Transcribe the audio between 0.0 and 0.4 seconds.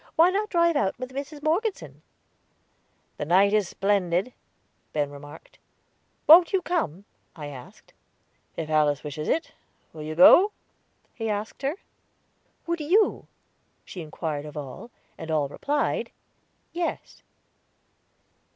"Why